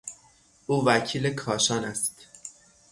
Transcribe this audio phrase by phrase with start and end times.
[0.67, 2.15] او وکیل کاشان است.